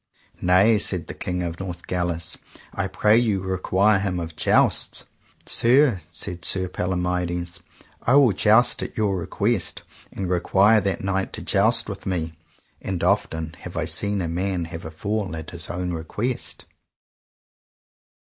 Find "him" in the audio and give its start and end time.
3.99-4.19